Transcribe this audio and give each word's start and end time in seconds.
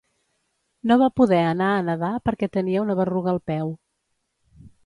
No 0.91 0.97
va 1.01 1.09
poder 1.19 1.41
anar 1.49 1.67
a 1.75 1.83
nadar 1.91 2.11
perquè 2.31 2.51
tenia 2.57 2.83
una 2.87 2.99
berruga 3.03 3.33
al 3.37 3.41
peu. 3.53 3.73